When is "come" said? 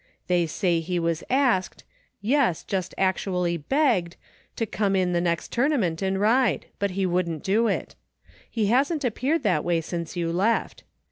4.65-4.95